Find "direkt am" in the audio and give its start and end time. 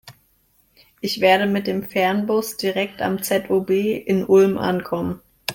2.57-3.21